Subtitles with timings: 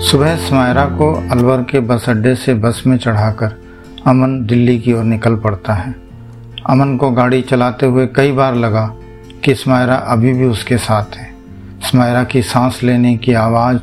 [0.00, 3.52] सुबह समायरा को अलवर के बस अड्डे से बस में चढ़ाकर
[4.06, 5.94] अमन दिल्ली की ओर निकल पड़ता है।
[6.70, 8.84] अमन को गाड़ी चलाते हुए कई बार लगा
[9.44, 11.30] कि स्मायरा अभी भी उसके साथ है।
[11.82, 13.78] समायरा की सांस लेने की आवाज़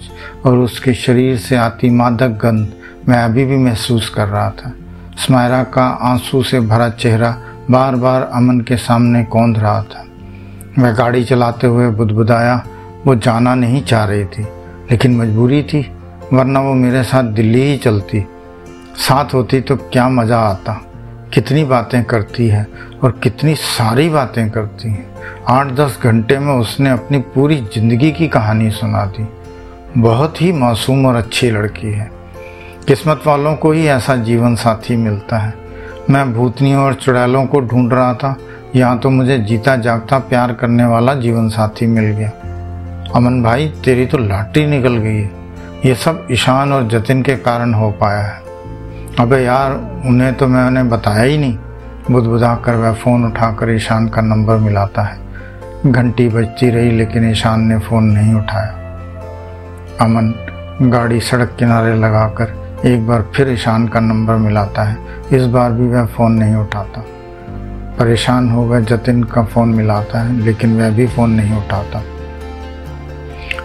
[0.46, 2.74] और उसके शरीर से आती मादक गंध
[3.10, 4.74] मैं अभी भी महसूस कर रहा था।
[5.18, 7.36] स्मायरा का आँसू से भरा चेहरा
[7.72, 10.06] बार बार अमन के सामने कौंध रहा था।
[10.80, 12.64] वह गाड़ी चलाते हुए बुदबुदाया,
[13.08, 14.44] वो जाना नहीं चाह रही थी,
[14.92, 15.86] लेकिन मजबूरी थी।
[16.34, 18.26] वरना वो मेरे साथ दिल्ली ही चलती।
[18.98, 20.74] साथ होती तो क्या मज़ा आता।
[21.34, 22.68] कितनी बातें करती है
[23.04, 25.06] और कितनी सारी बातें करती हैं।
[25.48, 29.28] आठ दस घंटे में उसने अपनी पूरी ज़िंदगी की कहानी सुना दी।
[29.98, 32.10] बहुत ही मासूम और अच्छी लड़की है।
[32.88, 35.54] किस्मत वालों को ही ऐसा जीवन साथी मिलता है।
[36.10, 38.36] मैं भूतनियों और चुड़ैलों को ढूंढ रहा था।
[38.76, 42.30] यहाँ तो मुझे जीता जागता प्यार करने वाला जीवन साथी मिल गया।
[43.16, 45.43] अमन भाई, तेरी तो लाठी निकल गई है।
[45.86, 48.44] ये सब ईशान और जतिन के कारण हो पाया है।
[49.20, 49.72] अबे यार,
[50.06, 51.58] उन्हें तो मैं उन्हें बताया ही नहीं।
[52.12, 55.20] बुदबुदा कर वह फ़ोन उठाकर ईशान का नंबर मिलाता है।
[55.92, 58.72] घंटी बजती रही, लेकिन ईशान ने फ़ोन नहीं उठाया।
[60.02, 60.34] अमन
[60.82, 64.98] गाड़ी सड़क किनारे लगाकर एक बार फिर ईशान का नंबर मिलाता है।
[65.34, 67.06] इस बार भी वह फ़ोन नहीं उठाता।
[68.00, 72.04] परेशान हो वह जतिन का फ़ोन मिलाता है, लेकिन वह भी फ़ोन नहीं उठाता।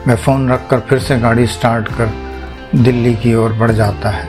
[0.09, 2.11] मैं फ़ोन रखकर फिर से गाड़ी स्टार्ट कर
[2.75, 4.29] दिल्ली की ओर बढ़ जाता है।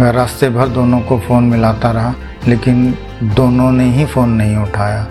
[0.00, 2.14] मैं रास्ते भर दोनों को फ़ोन मिलाता रहा,
[2.48, 5.06] लेकिन दोनों ने ही फ़ोन नहीं उठाया।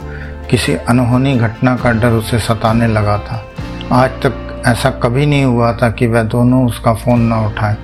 [0.51, 3.45] किसी अनहोनी घटना का डर उसे सताने लगा था।
[3.91, 7.77] आज तक ऐसा कभी नहीं हुआ था कि वह दोनों उसका फ़ोन ना उठाए।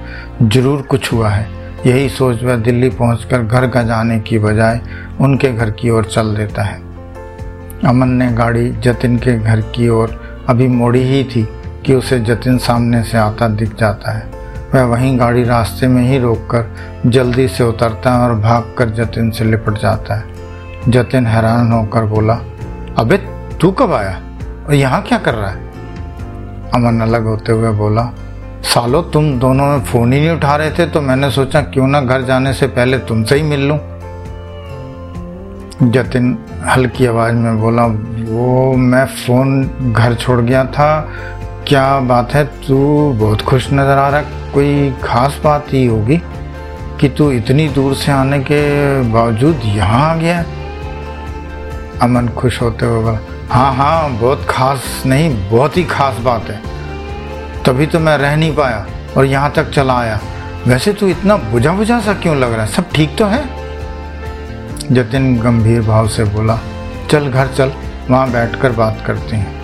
[0.43, 1.47] ज़रूर कुछ हुआ है।
[1.85, 4.81] यही सोच वह दिल्ली पहुंचकर घर का जाने की बजाय
[5.21, 6.81] उनके घर की ओर चल देता है।
[7.85, 11.47] अमन ने गाड़ी जतिन के घर की ओर अभी मोड़ी ही थी
[11.85, 14.29] कि उसे जतिन सामने से आता दिख जाता है।
[14.75, 19.45] वह वहीं गाड़ी रास्ते में ही रोककर जल्दी से उतरता है और भागकर जतिन से
[19.45, 20.23] लिपट जाता है।
[20.89, 22.33] जतिन हैरान होकर बोला,
[22.97, 23.17] अबे,
[23.61, 24.21] तू कब आया?
[24.67, 25.57] और यहाँ क्या कर रहा है?
[26.75, 28.13] अमन अलग होते हुए बोला,
[28.63, 32.01] सालो, तुम दोनों में फ़ोन ही नहीं उठा रहे थे तो मैंने सोचा क्यों ना
[32.01, 33.77] घर जाने से पहले तुमसे ही मिल लूँ।
[35.83, 40.99] जतिन हल्की आवाज़ में बोला, वो मैं फ़ोन घर छोड़ गया था।
[41.67, 42.43] क्या बात है?
[42.67, 42.77] तू
[43.13, 44.21] बहुत खुश नज़र आ रहा
[44.53, 46.17] कोई ख़ास बात ही होगी
[46.99, 48.61] कि तू इतनी दूर से आने के
[49.11, 50.43] बावजूद यहाँ आ गया?
[52.01, 53.19] अमन खुश होते हुए बोला
[53.49, 56.61] हाँ हाँ बहुत ख़ास नहीं, बहुत ही ख़ास बात है।
[57.63, 58.85] तभी तो मैं रह नहीं पाया
[59.17, 60.19] और यहाँ तक चला आया।
[60.67, 62.71] वैसे तू इतना बुझा बुझा सा क्यों लग रहा है?
[62.71, 63.58] सब ठीक तो है?
[64.91, 66.59] जतिन गंभीर भाव से बोला,
[67.11, 67.71] चल घर चल,
[68.09, 69.57] वहाँ बैठकर बात करते हैं।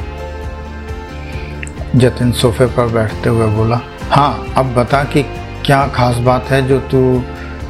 [1.96, 3.82] जतिन सोफे पर बैठते हुए बोला
[4.12, 5.24] हाँ अब बता कि
[5.66, 7.24] क्या खास बात है जो तू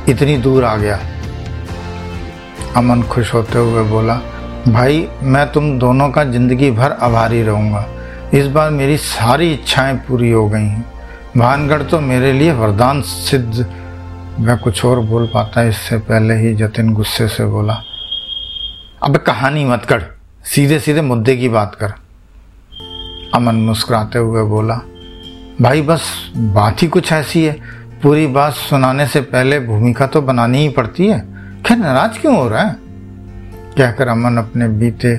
[0.09, 0.99] इतनी दूर आ गया?
[2.75, 4.15] अमन खुश होते हुए बोला,
[4.67, 7.85] भाई, मैं तुम दोनों का ज़िंदगी भर आभारी रहूँगा।
[8.33, 10.85] इस बार मेरी सारी इच्छाएँ पूरी हो गई हैं।
[11.37, 13.65] भानगढ़ तो मेरे लिए वरदान सिद्ध
[14.39, 17.73] मैं कुछ और बोल पाता इससे पहले ही जतिन गुस्से से बोला,
[19.03, 20.03] अब कहानी मत कर
[20.45, 21.93] सीधे सीधे मुद्दे की बात कर।
[23.33, 24.75] अमन मुस्कुराते हुए बोला,
[25.61, 27.53] भाई बस बात ही कुछ ऐसी है,
[28.03, 31.19] पूरी बात सुनाने से पहले भूमिका तो बनानी ही पड़ती है।
[31.65, 32.75] क्या नाराज़ क्यों हो रहा है?
[33.77, 35.15] कहकर अमन अपने बीते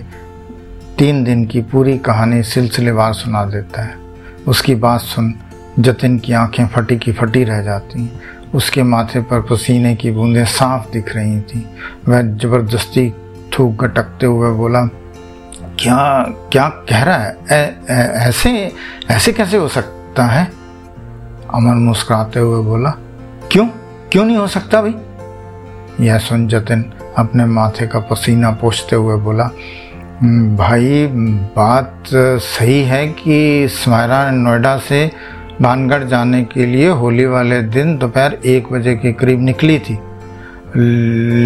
[0.99, 3.97] तीन दिन की पूरी कहानी सिलसिलेवार सुना देता है।
[4.49, 5.35] उसकी बात सुन
[5.79, 10.45] जतिन की आँखें फटी की फटी रह जाती हैं। उसके माथे पर पसीने की बूंदें
[10.45, 11.67] साफ़ दिख रही थी।
[12.09, 13.15] वह ज़बरदस्ती
[13.59, 14.83] थूक गटकते हुए बोला
[15.79, 17.39] क्या क्या कह रहा है?
[17.51, 17.55] ऐ,
[17.91, 18.73] ऐ, ऐसे
[19.11, 20.53] ऐसे कैसे हो सकता है?
[21.55, 22.91] अमन मुस्कुराते हुए बोला
[23.53, 23.69] क्यों?
[24.13, 24.95] क्यों नहीं हो सकता भाई?
[26.07, 29.51] यह सुन जतिन अपने माथे का पसीना पोछते हुए बोला
[30.23, 31.07] हम्म, भाई
[31.57, 32.05] बात
[32.41, 35.13] सही है कि स्मायरा नोएडा से
[35.63, 39.99] भानगढ़ जाने के लिए होली वाले दिन दोपहर एक बजे के करीब निकली थी।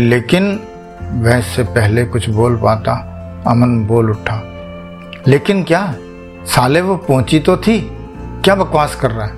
[0.09, 0.61] लेकिन
[1.03, 2.93] वह पहले कुछ बोल पाता,
[3.47, 4.43] अमन बोल उठा।
[5.29, 5.95] लेकिन क्या?
[6.47, 7.97] साले वो पहुँची तो थी।
[8.45, 9.33] क्या बकवास कर रहा है?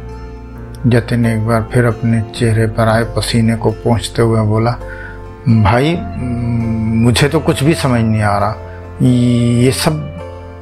[0.86, 4.70] जतिन एक बार फिर अपने चेहरे पर आए पसीने को पहुँचते हुए बोला,
[5.48, 5.98] भाई,
[7.04, 8.54] मुझे तो कुछ भी समझ नहीं आ रहा।
[9.62, 9.92] ये सब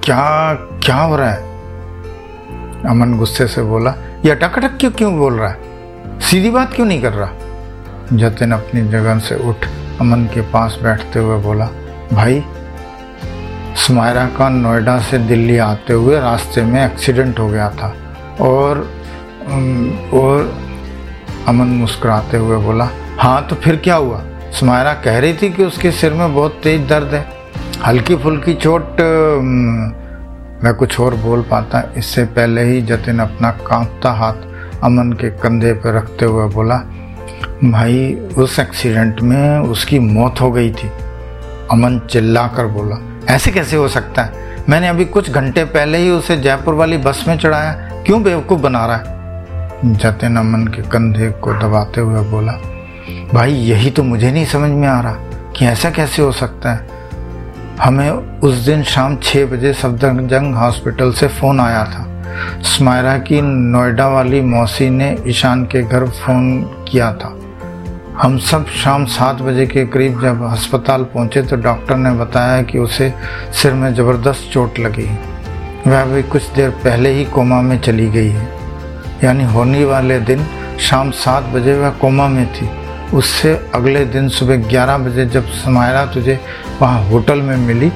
[0.05, 1.50] क्या क्या हो रहा है?
[2.87, 3.95] अमन गुस्से से बोला
[4.25, 6.19] ये अटक अटक क्यों क्यों बोल रहा है?
[6.21, 7.31] सीधी बात क्यों नहीं कर रहा?
[8.13, 9.67] जतिन अपनी जगह से उठ
[10.01, 11.69] अमन के पास बैठते हुए बोला,
[12.13, 12.43] भाई,
[13.77, 17.95] स्मायरा का नोएडा से दिल्ली आते हुए रास्ते में एक्सीडेंट हो गया था
[18.41, 18.79] और
[20.15, 20.53] और
[21.49, 22.89] अमन मुस्कुराते हुए बोला
[23.19, 24.23] हाँ तो फिर क्या हुआ?
[24.53, 27.27] सुमायरा कह रही थी कि उसके सिर में बहुत तेज दर्द है।
[27.87, 28.97] हल्की फुल्की चोट
[30.65, 34.33] मैं कुछ और बोल पाता। इससे पहले ही जतिन अपना कांपता हाथ
[34.83, 36.77] अमन के कंधे पर रखते हुए बोला,
[37.65, 40.91] भाई, उस एक्सीडेंट में उसकी मौत हो गई थी।
[41.71, 44.57] अमन चिल्लाकर बोला, ऐसे कैसे हो सकता है?
[44.69, 47.73] मैंने अभी कुछ घंटे पहले ही उसे जयपुर वाली बस में चढ़ाया।
[48.07, 49.21] क्यों बेवकूफ़ बना रहा है?
[49.95, 52.53] जतिन अमन के कंधे को दबाते हुए बोला,
[53.35, 55.13] भाई, यही तो मुझे नहीं समझ में आ रहा
[55.57, 57.00] कि ऐसा कैसे हो सकता है।
[57.85, 58.11] हमें
[58.41, 62.07] उस दिन शाम छः बजे सफदरजंग हॉस्पिटल से फ़ोन आया था।
[62.63, 67.37] स्मायरा की नोएडा वाली मौसी ने ईशान के घर फ़ोन किया था।
[68.23, 72.79] हम सब शाम सात बजे के करीब जब अस्पताल पहुँचे तो डॉक्टर ने बताया कि
[72.79, 73.13] उसे
[73.53, 75.09] सिर में ज़बरदस्त चोट लगी।
[75.87, 78.49] वह भी कुछ देर पहले ही कोमा में चली गई है।
[79.25, 80.47] यानी होने वाले दिन
[80.81, 82.69] शाम सात बजे वह कोमा में थी।
[83.17, 86.41] उससे अगले दिन सुबह ग्यारह बजे जब समायरा तुझे
[86.83, 87.93] वहाँ होटल में मिली,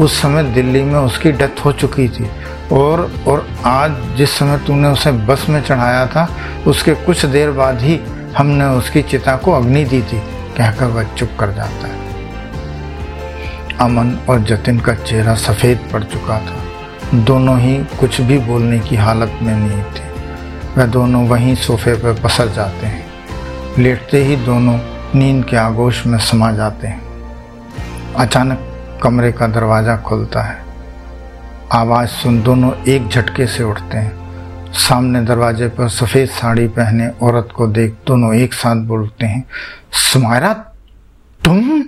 [0.00, 2.30] उस समय दिल्ली में उसकी डेथ हो चुकी थी।
[2.72, 6.28] और और आज जिस समय तूने उसे बस में चढ़ाया था,
[6.66, 8.00] उसके कुछ देर बाद ही
[8.36, 10.18] हमने उसकी चिता को अग्नि दी थी,
[10.56, 12.06] कहकर वह चुप कर जाता है।
[13.80, 16.62] अमन और जतिन का चेहरा सफ़ेद पड़ चुका था।
[17.14, 20.06] दोनों ही कुछ भी बोलने की हालत में नहीं थे।
[20.78, 23.06] वह दोनों वहीं सोफे पर पसर जाते हैं।
[23.78, 24.78] लेटते ही दोनों
[25.14, 27.05] नींद के आगोश में समा जाते हैं।
[28.18, 28.58] अचानक
[29.02, 30.64] कमरे का दरवाज़ा खुलता है।
[31.72, 37.48] आवाज़ सुन दोनों एक झटके से उठते हैं। सामने दरवाजे पर सफ़ेद साड़ी पहने औरत
[37.56, 39.44] को देख दोनों एक साथ बोलते हैं,
[39.92, 40.52] सुमायरा,
[41.44, 41.82] तुम